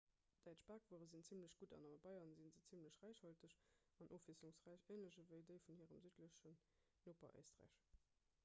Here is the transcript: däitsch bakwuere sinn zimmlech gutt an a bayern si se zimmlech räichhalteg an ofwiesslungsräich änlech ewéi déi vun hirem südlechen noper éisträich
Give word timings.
däitsch 0.45 0.63
bakwuere 0.69 1.03
sinn 1.09 1.25
zimmlech 1.25 1.57
gutt 1.63 1.75
an 1.75 1.83
a 1.89 1.91
bayern 2.05 2.31
si 2.39 2.47
se 2.55 2.63
zimmlech 2.69 2.97
räichhalteg 3.03 3.53
an 4.05 4.09
ofwiesslungsräich 4.17 4.87
änlech 4.95 5.17
ewéi 5.25 5.41
déi 5.51 5.59
vun 5.67 5.83
hirem 5.83 5.99
südlechen 6.07 6.57
noper 7.11 7.37
éisträich 7.43 7.77